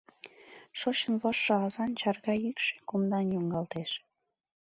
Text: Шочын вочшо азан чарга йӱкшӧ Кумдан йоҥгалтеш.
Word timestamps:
Шочын 0.79 1.13
вочшо 1.21 1.51
азан 1.65 1.91
чарга 1.99 2.33
йӱкшӧ 2.43 2.75
Кумдан 2.87 3.25
йоҥгалтеш. 3.33 3.91